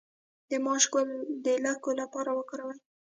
د 0.49 0.51
ماش 0.65 0.83
ګل 0.93 1.09
د 1.45 1.47
لکو 1.65 1.89
لپاره 2.01 2.29
وکاروئ 2.39 2.77